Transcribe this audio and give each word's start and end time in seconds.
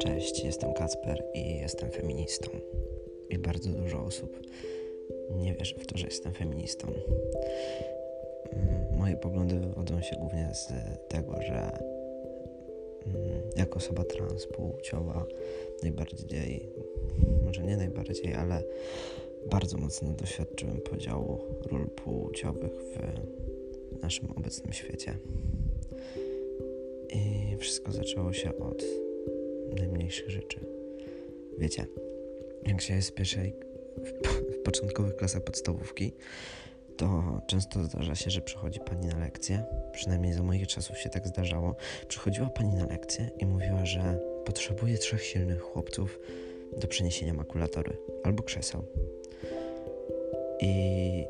Cześć, 0.00 0.44
jestem 0.44 0.72
Kacper 0.72 1.24
i 1.34 1.56
jestem 1.56 1.90
feministą. 1.90 2.50
I 3.30 3.38
bardzo 3.38 3.70
dużo 3.70 4.04
osób 4.04 4.40
nie 5.30 5.54
wierzy 5.54 5.74
w 5.74 5.86
to, 5.86 5.98
że 5.98 6.06
jestem 6.06 6.32
feministą. 6.32 6.88
Mm, 8.52 8.98
moje 8.98 9.16
poglądy 9.16 9.60
wywodzą 9.60 10.02
się 10.02 10.16
głównie 10.16 10.50
z 10.52 10.72
tego, 11.08 11.42
że 11.42 11.78
mm, 13.06 13.42
jako 13.56 13.76
osoba 13.76 14.04
transpłciowa 14.04 15.26
najbardziej, 15.82 16.68
może 17.44 17.62
nie 17.62 17.76
najbardziej, 17.76 18.34
ale 18.34 18.62
bardzo 19.50 19.78
mocno 19.78 20.12
doświadczyłem 20.12 20.80
podziału 20.80 21.38
ról 21.70 21.88
płciowych 21.88 22.72
w 22.72 24.02
naszym 24.02 24.30
obecnym 24.36 24.72
świecie. 24.72 25.18
I 27.12 27.56
wszystko 27.56 27.92
zaczęło 27.92 28.32
się 28.32 28.58
od 28.58 28.84
najmniejszych 29.78 30.30
rzeczy. 30.30 30.60
Wiecie, 31.58 31.86
jak 32.66 32.80
się 32.80 32.94
jest 32.94 33.10
w 33.10 33.14
pierwszej, 33.14 33.54
w, 33.96 34.62
początkowych 34.62 35.16
klasach 35.16 35.44
podstawówki, 35.44 36.12
to 36.96 37.40
często 37.46 37.84
zdarza 37.84 38.14
się, 38.14 38.30
że 38.30 38.40
przychodzi 38.40 38.80
pani 38.80 39.06
na 39.06 39.18
lekcję, 39.18 39.64
przynajmniej 39.92 40.32
za 40.32 40.42
moich 40.42 40.66
czasów 40.66 40.98
się 40.98 41.08
tak 41.08 41.28
zdarzało. 41.28 41.76
Przychodziła 42.08 42.50
pani 42.50 42.74
na 42.74 42.86
lekcję 42.86 43.30
i 43.38 43.46
mówiła, 43.46 43.86
że 43.86 44.18
potrzebuje 44.44 44.98
trzech 44.98 45.24
silnych 45.24 45.60
chłopców 45.60 46.20
do 46.76 46.88
przeniesienia 46.88 47.34
makulatory 47.34 47.96
albo 48.24 48.42
krzeseł. 48.42 48.84
I 50.60 51.24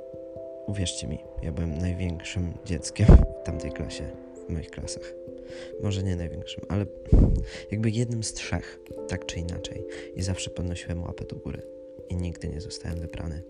uwierzcie 0.67 1.07
mi, 1.07 1.19
ja 1.43 1.53
byłem 1.53 1.79
największym 1.79 2.55
dzieckiem 2.65 3.07
w 3.07 3.43
tamtej 3.45 3.73
klasie, 3.73 4.11
w 4.49 4.53
moich 4.53 4.71
klasach. 4.71 5.20
Może 5.83 6.03
nie 6.03 6.17
największym, 6.17 6.65
ale 6.69 6.87
jakby 7.71 7.91
jednym 7.91 8.23
z 8.23 8.33
trzech, 8.33 8.81
tak 9.09 9.27
czy 9.27 9.39
inaczej. 9.39 9.85
I 10.17 10.23
zawsze 10.23 10.51
podnosiłem 10.51 11.03
łapę 11.03 11.25
do 11.25 11.37
góry 11.37 11.63
i 12.09 12.17
nigdy 12.17 12.49
nie 12.49 12.61
zostałem 12.61 13.01
wybrany. 13.01 13.43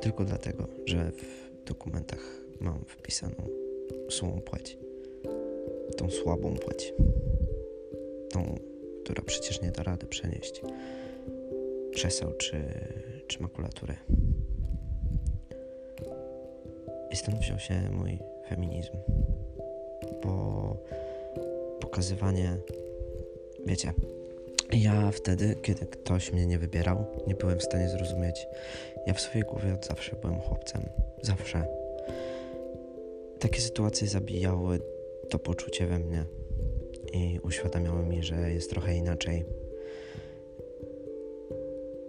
Tylko 0.00 0.24
dlatego, 0.24 0.68
że 0.86 1.12
w 1.12 1.64
dokumentach 1.64 2.42
mam 2.60 2.84
wpisaną 2.86 3.48
słabą 4.10 4.40
płeć. 4.40 4.78
Tą 5.96 6.10
słabą 6.10 6.54
płeć. 6.54 6.94
Tą, 8.30 8.58
która 9.04 9.22
przecież 9.22 9.62
nie 9.62 9.70
da 9.70 9.82
rady 9.82 10.06
przenieść 10.06 10.62
krzeseł 11.92 12.32
czy, 12.32 12.56
czy 13.26 13.42
makulatury. 13.42 13.94
I 17.10 17.16
stąd 17.16 17.38
wziął 17.38 17.58
się 17.58 17.90
mój 17.90 18.18
feminizm. 18.48 18.92
Bo 20.22 20.76
pokazywanie, 21.92 22.56
wiecie, 23.66 23.92
ja 24.72 25.10
wtedy, 25.10 25.56
kiedy 25.62 25.86
ktoś 25.86 26.32
mnie 26.32 26.46
nie 26.46 26.58
wybierał, 26.58 27.04
nie 27.26 27.34
byłem 27.34 27.58
w 27.58 27.62
stanie 27.62 27.88
zrozumieć. 27.88 28.46
Ja 29.06 29.14
w 29.14 29.20
swojej 29.20 29.46
głowie 29.46 29.74
od 29.74 29.86
zawsze 29.86 30.16
byłem 30.16 30.40
chłopcem. 30.40 30.82
Zawsze. 31.22 31.66
Takie 33.38 33.60
sytuacje 33.60 34.08
zabijały 34.08 34.80
to 35.28 35.38
poczucie 35.38 35.86
we 35.86 35.98
mnie 35.98 36.24
i 37.12 37.40
uświadamiały 37.42 38.04
mi, 38.04 38.22
że 38.22 38.50
jest 38.50 38.70
trochę 38.70 38.96
inaczej 38.96 39.44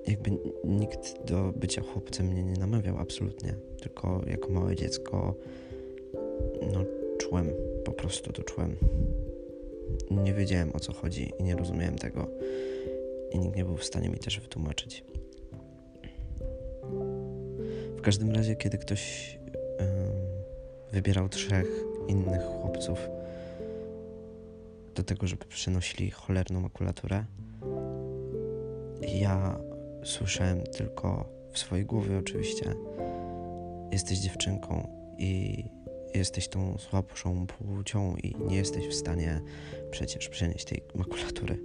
jakby 0.07 0.31
nikt 0.63 1.25
do 1.25 1.53
bycia 1.55 1.81
chłopcem 1.81 2.27
mnie 2.27 2.43
nie 2.43 2.57
namawiał 2.57 2.97
absolutnie, 2.97 3.55
tylko 3.81 4.21
jako 4.27 4.49
małe 4.49 4.75
dziecko 4.75 5.35
no 6.73 6.83
czułem, 7.17 7.49
po 7.85 7.91
prostu 7.91 8.33
to 8.33 8.43
czułem. 8.43 8.77
Nie 10.11 10.33
wiedziałem 10.33 10.71
o 10.73 10.79
co 10.79 10.93
chodzi 10.93 11.31
i 11.39 11.43
nie 11.43 11.55
rozumiałem 11.55 11.95
tego 11.95 12.27
i 13.31 13.39
nikt 13.39 13.55
nie 13.55 13.65
był 13.65 13.77
w 13.77 13.83
stanie 13.83 14.09
mi 14.09 14.17
też 14.17 14.39
wytłumaczyć. 14.39 15.03
W 17.97 18.01
każdym 18.01 18.31
razie, 18.31 18.55
kiedy 18.55 18.77
ktoś 18.77 19.33
yy, 19.79 19.85
wybierał 20.91 21.29
trzech 21.29 21.67
innych 22.07 22.41
chłopców 22.41 23.09
do 24.95 25.03
tego, 25.03 25.27
żeby 25.27 25.45
przynosili 25.45 26.11
cholerną 26.11 26.61
makulaturę, 26.61 27.25
ja 29.01 29.59
słyszałem 30.03 30.63
tylko 30.63 31.29
w 31.51 31.59
swojej 31.59 31.85
głowie 31.85 32.17
oczywiście 32.17 32.73
jesteś 33.91 34.19
dziewczynką 34.19 34.87
i 35.17 35.63
jesteś 36.13 36.47
tą 36.47 36.77
słabszą 36.77 37.47
płcią 37.47 38.15
i 38.15 38.35
nie 38.47 38.55
jesteś 38.55 38.87
w 38.87 38.93
stanie 38.93 39.41
przecież 39.91 40.29
przenieść 40.29 40.65
tej 40.65 40.81
makulatury. 40.95 41.59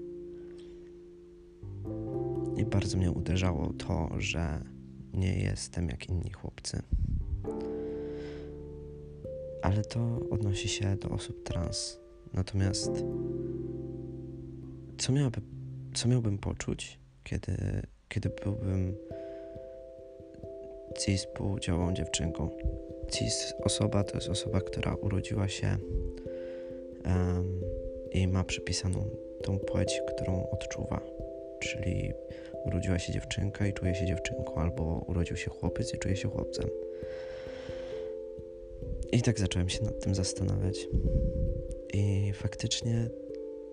I 2.57 2.65
bardzo 2.65 2.99
mnie 2.99 3.13
uderzało 3.13 3.73
to, 3.73 4.09
że 4.19 4.65
nie 5.15 5.39
jestem 5.39 5.89
jak 5.89 6.09
inni 6.09 6.33
chłopcy. 6.33 6.83
Ale 9.63 9.83
to 9.83 10.21
odnosi 10.31 10.69
się 10.69 10.97
do 10.97 11.09
osób 11.09 11.43
trans. 11.43 12.01
Natomiast 12.35 12.91
co, 14.99 15.13
co 15.95 16.09
miałbym 16.09 16.39
poczuć, 16.39 16.99
kiedy 17.25 17.83
kiedy 18.09 18.29
byłbym 18.45 18.97
cis 20.99 21.27
płciową 21.27 21.95
dziewczynką. 21.95 22.51
Cis 23.11 23.55
osoba 23.65 24.05
to 24.05 24.15
jest 24.15 24.29
osoba, 24.29 24.61
która 24.61 24.95
urodziła 24.95 25.49
się 25.49 25.77
um, 27.05 27.61
i 28.13 28.29
ma 28.29 28.45
przypisaną 28.45 29.11
tą 29.43 29.59
płeć, 29.59 30.03
którą 30.09 30.51
odczuwa. 30.51 31.01
Czyli 31.61 32.13
urodziła 32.65 32.99
się 32.99 33.13
dziewczynka 33.13 33.67
i 33.67 33.73
czuje 33.73 33.95
się 33.95 34.07
dziewczynką, 34.07 34.55
albo 34.55 35.05
urodził 35.07 35.37
się 35.37 35.51
chłopiec 35.51 35.95
i 35.95 35.99
czuje 35.99 36.17
się 36.17 36.29
chłopcem. 36.29 36.67
I 39.13 39.23
tak 39.23 39.41
zacząłem 39.41 39.69
się 39.69 39.85
nad 39.85 40.01
tym 40.01 40.15
zastanawiać. 40.15 40.89
I 41.95 42.33
faktycznie 42.35 43.11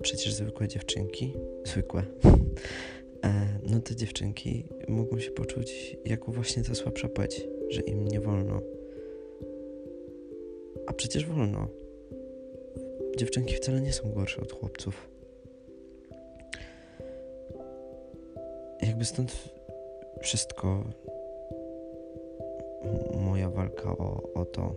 przecież 0.02 0.34
zwykłe 0.34 0.68
dziewczynki, 0.68 1.34
zwykłe, 1.66 2.04
E, 3.26 3.60
no 3.70 3.80
te 3.80 3.96
dziewczynki 3.96 4.64
mogą 4.88 5.20
się 5.20 5.32
poczuć 5.32 5.98
jako 6.06 6.32
właśnie 6.32 6.64
ta 6.64 6.76
słabsza 6.76 7.10
płeć, 7.10 7.48
że 7.70 7.82
im 7.82 8.08
nie 8.08 8.20
wolno. 8.20 8.62
A 10.88 10.94
przecież 10.94 11.26
wolno. 11.26 11.68
Dziewczynki 13.18 13.56
wcale 13.56 13.82
nie 13.82 13.94
są 13.94 14.14
gorsze 14.14 14.42
od 14.42 14.52
chłopców. 14.52 15.10
Jakby 18.82 19.06
stąd 19.06 19.50
wszystko 20.22 20.84
moja 23.20 23.50
walka 23.50 23.90
o, 23.98 24.34
o 24.34 24.46
to. 24.46 24.76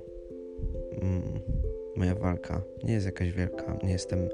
Moja 1.97 2.15
walka 2.15 2.63
nie 2.85 2.93
jest 2.93 3.07
jakaś 3.07 3.33
wielka. 3.33 3.79
Nie 3.83 3.93
jestem 3.93 4.29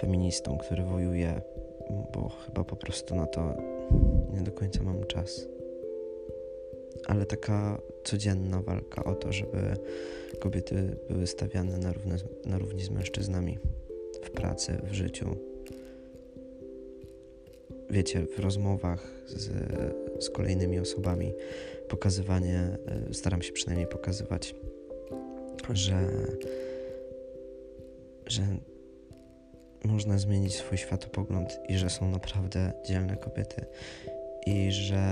feministą, 0.00 0.58
który 0.58 0.82
wojuje 0.82 1.40
bo 1.90 2.28
chyba 2.28 2.64
po 2.64 2.76
prostu 2.76 3.14
na 3.14 3.26
to 3.26 3.54
nie 4.34 4.42
do 4.42 4.52
końca 4.52 4.82
mam 4.82 5.04
czas. 5.04 5.48
Ale 7.06 7.26
taka 7.26 7.78
codzienna 8.04 8.62
walka 8.62 9.04
o 9.04 9.14
to, 9.14 9.32
żeby 9.32 9.58
kobiety 10.38 10.96
były 11.10 11.26
stawiane 11.26 11.78
na, 11.78 11.92
równe, 11.92 12.16
na 12.44 12.58
równi 12.58 12.82
z 12.82 12.90
mężczyznami 12.90 13.58
w 14.22 14.30
pracy, 14.30 14.78
w 14.90 14.92
życiu. 14.92 15.36
Wiecie, 17.90 18.26
w 18.26 18.38
rozmowach 18.38 19.12
z, 19.26 19.50
z 20.24 20.30
kolejnymi 20.30 20.78
osobami, 20.80 21.32
pokazywanie, 21.88 22.78
e, 23.10 23.14
staram 23.14 23.42
się 23.42 23.52
przynajmniej 23.52 23.88
pokazywać, 23.88 24.54
że, 25.72 26.08
że 28.26 28.42
można 29.84 30.18
zmienić 30.18 30.56
swój 30.56 30.78
światopogląd 30.78 31.60
i 31.68 31.76
że 31.78 31.90
są 31.90 32.10
naprawdę 32.10 32.72
dzielne 32.86 33.16
kobiety 33.16 33.64
i 34.46 34.72
że 34.72 35.02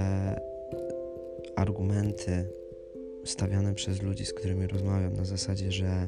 argumenty 1.57 2.49
stawiane 3.25 3.75
przez 3.75 4.03
ludzi, 4.03 4.27
z 4.27 4.33
którymi 4.33 4.67
rozmawiam 4.67 5.13
na 5.13 5.25
zasadzie, 5.25 5.73
że 5.73 6.07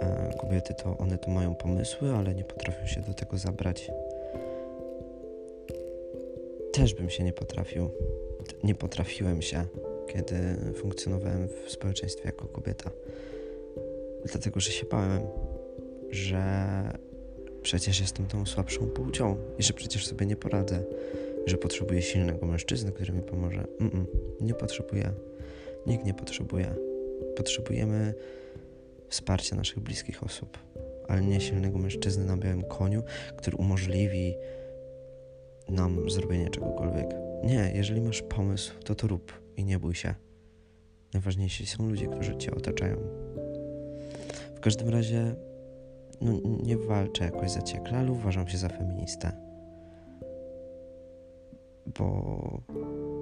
e, 0.00 0.34
kobiety 0.40 0.74
to 0.74 0.98
one 0.98 1.18
to 1.18 1.30
mają 1.30 1.54
pomysły, 1.54 2.10
ale 2.10 2.34
nie 2.34 2.44
potrafią 2.44 2.86
się 2.86 3.00
do 3.00 3.14
tego 3.14 3.38
zabrać. 3.38 3.90
Też 6.72 6.94
bym 6.94 7.10
się 7.10 7.24
nie 7.24 7.32
potrafił. 7.32 7.90
Nie 8.64 8.74
potrafiłem 8.74 9.42
się, 9.42 9.66
kiedy 10.06 10.36
funkcjonowałem 10.74 11.48
w 11.48 11.70
społeczeństwie 11.70 12.26
jako 12.26 12.48
kobieta. 12.48 12.90
Dlatego, 14.24 14.60
że 14.60 14.70
się 14.70 14.86
bałem, 14.86 15.22
że 16.10 16.42
przecież 17.62 18.00
jestem 18.00 18.26
tą 18.26 18.46
słabszą 18.46 18.86
płcią 18.86 19.36
i 19.58 19.62
że 19.62 19.72
przecież 19.72 20.06
sobie 20.06 20.26
nie 20.26 20.36
poradzę, 20.36 20.82
że 21.46 21.56
potrzebuję 21.56 22.02
silnego 22.02 22.46
mężczyzny, 22.46 22.92
który 22.92 23.12
mi 23.12 23.22
pomoże. 23.22 23.64
Mm 23.80 23.92
-mm, 23.92 24.06
nie 24.40 24.54
potrzebuję. 24.54 25.12
Nikt 25.86 26.04
nie 26.04 26.14
potrzebuje. 26.14 26.74
Potrzebujemy 27.36 28.14
wsparcia 29.08 29.56
naszych 29.56 29.80
bliskich 29.80 30.22
osób. 30.22 30.58
ale 31.08 31.22
nie 31.22 31.40
silnego 31.40 31.78
mężczyzny 31.78 32.24
na 32.24 32.36
białym 32.36 32.62
koniu, 32.62 33.02
który 33.36 33.56
umożliwi 33.56 34.34
nam 35.68 36.10
zrobienie 36.10 36.50
czegokolwiek. 36.50 37.06
Nie, 37.44 37.72
jeżeli 37.74 38.00
masz 38.00 38.22
pomysł, 38.22 38.72
to 38.84 38.94
to 38.94 39.06
rób 39.06 39.32
i 39.56 39.64
nie 39.64 39.78
bój 39.78 39.94
się. 39.94 40.14
Najważniejsi 41.14 41.66
są 41.66 41.88
ludzie, 41.88 42.06
którzy 42.06 42.36
cię 42.36 42.54
otaczają. 42.54 42.96
W 44.56 44.60
każdym 44.60 44.88
razie, 44.88 45.34
no, 46.20 46.32
nie 46.62 46.76
walczę 46.76 47.24
jakoś 47.24 47.50
zaciekle, 47.50 47.98
ale 47.98 48.12
uważam 48.12 48.48
się 48.48 48.58
za 48.58 48.68
feministę. 48.68 49.32
Bo, 51.86 52.60
bo 52.68 53.13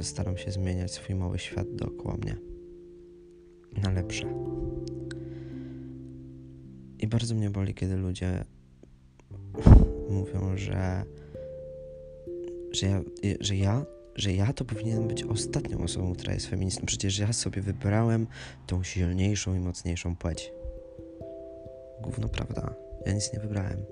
staram 0.00 0.36
się 0.36 0.50
zmieniać 0.50 0.92
swój 0.92 1.14
mały 1.14 1.38
świat 1.38 1.74
dookoła 1.74 2.16
mnie 2.16 2.36
na 3.82 3.90
lepsze. 3.90 4.26
I 6.98 7.06
bardzo 7.06 7.34
mnie 7.34 7.50
boli, 7.50 7.74
kiedy 7.74 7.96
ludzie 7.96 8.44
mówią, 10.10 10.56
że, 10.56 11.04
że, 12.72 12.86
ja, 12.86 13.00
że 13.40 13.56
ja 13.56 13.84
że 14.14 14.32
ja 14.32 14.52
to 14.52 14.64
powinienem 14.64 15.08
być 15.08 15.22
ostatnią 15.22 15.78
osobą, 15.78 16.12
która 16.14 16.34
jest 16.34 16.46
feministą. 16.46 16.86
Przecież 16.86 17.18
ja 17.18 17.32
sobie 17.32 17.62
wybrałem 17.62 18.26
tą 18.66 18.82
silniejszą 18.82 19.54
i 19.54 19.58
mocniejszą 19.58 20.16
płeć. 20.16 20.52
Gówno 22.00 22.28
prawda. 22.28 22.74
Ja 23.06 23.12
nic 23.12 23.32
nie 23.32 23.40
wybrałem. 23.40 23.84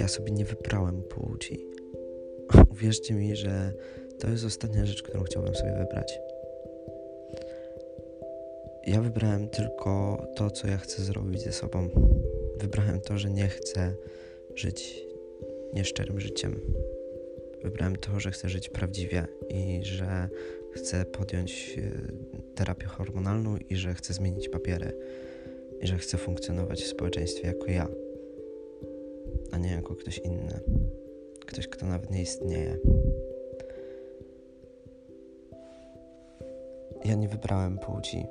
Ja 0.00 0.08
sobie 0.08 0.32
nie 0.32 0.44
wybrałem 0.44 1.02
płci. 1.02 1.58
Uwierzcie 2.72 3.14
mi, 3.14 3.36
że 3.36 3.72
to 4.18 4.30
jest 4.30 4.44
ostatnia 4.44 4.86
rzecz, 4.86 5.02
którą 5.02 5.22
chciałbym 5.22 5.54
sobie 5.54 5.72
wybrać. 5.72 6.18
Ja 8.86 9.00
wybrałem 9.00 9.48
tylko 9.48 10.22
to, 10.36 10.50
co 10.50 10.68
ja 10.68 10.76
chcę 10.76 11.02
zrobić 11.02 11.42
ze 11.42 11.52
sobą. 11.52 11.88
Wybrałem 12.60 13.00
to, 13.00 13.18
że 13.18 13.30
nie 13.30 13.48
chcę 13.48 13.94
żyć 14.54 15.06
nieszczerym 15.72 16.20
życiem. 16.20 16.60
Wybrałem 17.62 17.96
to, 17.96 18.20
że 18.20 18.30
chcę 18.30 18.48
żyć 18.48 18.68
prawdziwie 18.68 19.26
i 19.48 19.80
że 19.84 20.28
chcę 20.72 21.04
podjąć 21.04 21.78
e, 21.78 22.54
terapię 22.54 22.86
hormonalną 22.86 23.56
i 23.56 23.76
że 23.76 23.94
chcę 23.94 24.14
zmienić 24.14 24.48
papiery 24.48 24.92
i 25.80 25.86
że 25.86 25.98
chcę 25.98 26.18
funkcjonować 26.18 26.82
w 26.82 26.86
społeczeństwie 26.86 27.46
jako 27.46 27.66
ja, 27.66 27.88
a 29.50 29.58
nie 29.58 29.70
jako 29.70 29.94
ktoś 29.94 30.18
inny. 30.18 30.60
Ktoś, 31.46 31.68
kto 31.68 31.86
nawet 31.86 32.10
nie 32.10 32.22
istnieje. 32.22 32.78
Ja 37.04 37.14
nie 37.14 37.28
wybrałem 37.28 37.78
płci. 37.78 38.26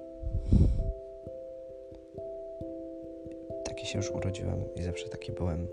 Taki 3.64 3.86
się 3.86 3.98
już 4.00 4.12
urodziłem 4.12 4.64
i 4.76 4.84
zawsze 4.84 5.10
taki 5.10 5.32
byłem. 5.32 5.68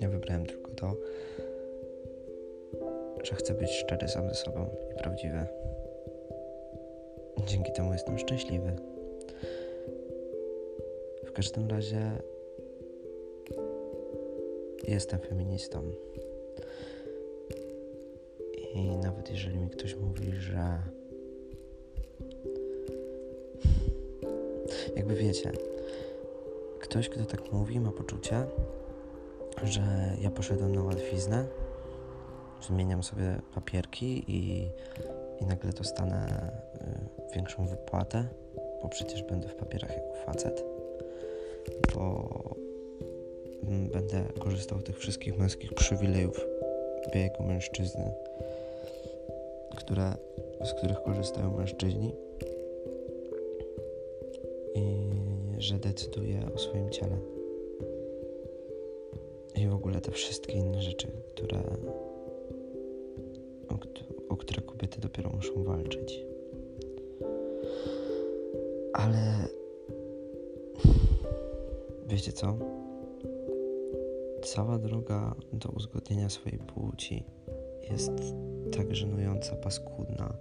Ja 0.00 0.08
wybrałem 0.08 0.46
tylko 0.46 0.70
to, 0.70 0.96
że 3.22 3.34
chcę 3.34 3.54
być 3.54 3.70
szczery 3.70 4.08
sam 4.08 4.28
ze 4.28 4.34
sobą 4.34 4.66
i 4.92 4.94
prawdziwy. 4.94 5.46
Dzięki 7.46 7.72
temu 7.72 7.92
jestem 7.92 8.18
szczęśliwy. 8.18 8.72
W 11.24 11.32
każdym 11.32 11.70
razie 11.70 12.10
jestem 14.88 15.20
feministą. 15.20 15.82
I 18.74 18.96
nawet 18.96 19.30
jeżeli 19.30 19.58
mi 19.58 19.70
ktoś 19.70 19.96
mówi, 19.96 20.32
że 20.32 20.78
jakby 24.96 25.14
wiecie, 25.14 25.52
ktoś, 26.80 27.08
kto 27.08 27.24
tak 27.24 27.52
mówi, 27.52 27.80
ma 27.80 27.92
poczucie, 27.92 28.46
że 29.62 29.82
ja 30.20 30.30
poszedłem 30.30 30.74
na 30.74 30.82
łatwiznę 30.82 31.46
zmieniam 32.62 33.02
sobie 33.02 33.40
papierki 33.54 34.24
i, 34.28 34.70
i 35.40 35.46
nagle 35.46 35.72
dostanę 35.72 36.50
y, 37.30 37.34
większą 37.34 37.66
wypłatę, 37.66 38.24
bo 38.82 38.88
przecież 38.88 39.22
będę 39.22 39.48
w 39.48 39.54
papierach 39.54 39.90
jako 39.90 40.14
facet, 40.26 40.64
bo 41.94 42.28
mm, 43.62 43.88
będę 43.88 44.24
korzystał 44.38 44.80
z 44.80 44.84
tych 44.84 44.98
wszystkich 44.98 45.38
męskich 45.38 45.74
przywilejów 45.74 46.46
białego 47.14 47.42
mężczyzny, 47.42 48.12
które, 49.76 50.14
z 50.64 50.74
których 50.74 51.02
korzystają 51.02 51.56
mężczyźni 51.56 52.14
i 54.74 55.10
że 55.58 55.78
decyduję 55.78 56.40
o 56.54 56.58
swoim 56.58 56.90
ciele. 56.90 57.18
I 59.54 59.68
w 59.68 59.74
ogóle 59.74 60.00
te 60.00 60.10
wszystkie 60.10 60.52
inne 60.52 60.82
rzeczy, 60.82 61.08
które 61.34 61.62
o 64.32 64.36
które 64.36 64.62
kobiety 64.62 65.00
dopiero 65.00 65.30
muszą 65.30 65.64
walczyć. 65.64 66.26
Ale 68.92 69.48
wiecie 72.06 72.32
co? 72.32 72.58
Cała 74.42 74.78
droga 74.78 75.34
do 75.52 75.68
uzgodnienia 75.68 76.28
swojej 76.28 76.58
płci 76.58 77.24
jest 77.90 78.12
tak 78.76 78.94
żenująca, 78.94 79.56
paskudna, 79.56 80.36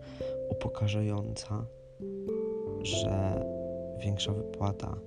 upokarzająca, 0.50 1.66
że 2.84 3.46
większa 4.00 4.34
wypłata 4.34 4.98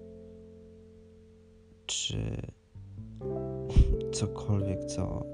czy 1.86 2.16
cokolwiek, 4.12 4.84
co 4.84 5.24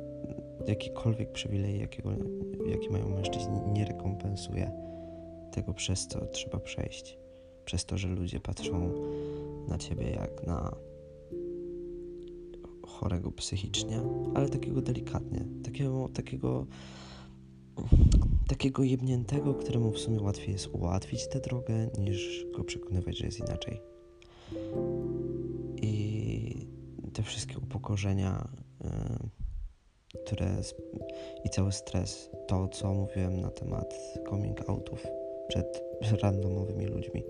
jakikolwiek 0.67 1.33
przywilej, 1.33 1.81
jakiego, 1.81 2.11
jaki 2.67 2.91
mają 2.91 3.09
mężczyźni, 3.09 3.61
nie 3.73 3.85
rekompensuje 3.85 4.73
tego, 5.53 5.75
przez 5.75 6.07
co 6.07 6.27
trzeba 6.27 6.59
przejść. 6.61 7.19
Przez 7.65 7.85
to, 7.85 7.99
że 7.99 8.09
ludzie 8.09 8.41
patrzą 8.41 8.93
na 9.69 9.79
ciebie 9.79 10.11
jak 10.11 10.47
na 10.47 10.77
chorego 12.87 13.33
psychicznie, 13.33 14.01
ale 14.35 14.49
takiego 14.49 14.83
delikatnie, 14.83 15.45
takiego, 15.71 16.09
takiego, 16.15 16.67
takiego 18.49 18.83
jebniętego, 18.83 19.55
któremu 19.55 19.93
w 19.93 19.99
sumie 19.99 20.23
łatwiej 20.23 20.53
jest 20.53 20.67
ułatwić 20.67 21.29
tę 21.29 21.41
drogę, 21.41 21.91
niż 21.99 22.47
go 22.57 22.65
przekonywać, 22.65 23.19
że 23.19 23.27
jest 23.27 23.39
inaczej. 23.39 23.81
I 25.77 26.67
te 27.13 27.23
wszystkie 27.23 27.59
upokorzenia. 27.59 28.49
Yy, 28.85 28.91
które 30.25 30.57
i 31.45 31.51
cały 31.51 31.73
stres, 31.73 32.31
to 32.47 32.69
co 32.69 32.95
mówiłem 32.95 33.41
na 33.41 33.51
temat 33.51 33.95
coming 34.31 34.71
outów 34.71 35.07
przed 35.49 35.83
randomowymi 36.23 36.87
ludźmi, 36.87 37.25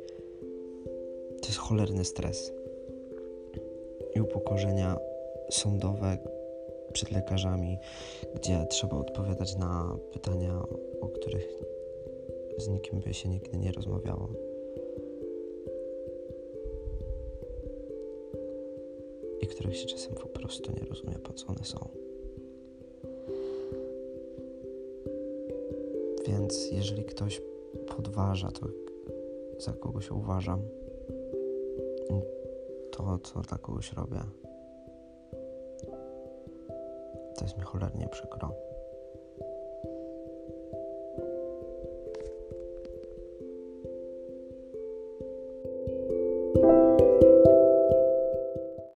to 1.43 1.49
jest 1.49 1.59
cholerny 1.59 2.05
stres 2.05 2.53
i 4.15 4.21
upokorzenia 4.21 4.97
sądowe 5.51 6.19
przed 6.93 7.11
lekarzami, 7.11 7.79
gdzie 8.35 8.67
trzeba 8.71 8.97
odpowiadać 8.97 9.57
na 9.57 9.97
pytania, 10.13 10.63
o 11.01 11.09
których 11.09 11.63
z 12.59 12.69
nikim 12.69 13.01
by 13.01 13.15
się 13.15 13.29
nigdy 13.29 13.59
nie 13.59 13.73
rozmawiało. 13.73 14.29
I 19.41 19.47
których 19.47 19.77
się 19.77 19.87
czasem 19.87 20.15
po 20.15 20.29
prostu 20.29 20.73
nie 20.73 20.89
rozumie, 20.89 21.15
po 21.19 21.33
co 21.33 21.47
one 21.47 21.65
są. 21.65 21.89
Więc 26.29 26.73
jeżeli 26.73 27.05
ktoś 27.05 27.43
podważa 27.97 28.51
to, 28.51 28.67
za 29.59 29.73
kogo 29.73 30.01
się 30.01 30.15
uważam, 30.15 30.63
to, 32.91 33.19
co 33.19 33.41
dla 33.41 33.59
kogoś 33.59 33.93
robię, 33.93 34.21
to 37.41 37.45
jest 37.45 37.59
mi 37.59 37.65
cholernie 37.65 38.09
przykro. 38.09 38.70